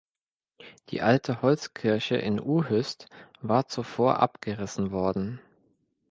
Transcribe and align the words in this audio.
Die 0.89 1.03
alte 1.03 1.43
Holzkirche 1.43 2.15
in 2.17 2.39
Uhyst 2.39 3.07
war 3.41 3.67
zuvor 3.67 4.19
abgerissen 4.19 4.89
worden. 4.89 5.39